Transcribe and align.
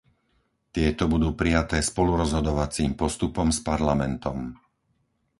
Tieto 0.75 1.03
budú 1.13 1.29
prijaté 1.41 1.77
spolurozhodovacím 1.89 2.91
postupom 3.01 3.47
s 3.53 3.59
Parlamentom. 3.69 4.37